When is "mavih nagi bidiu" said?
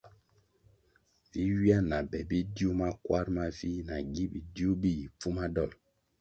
3.35-4.71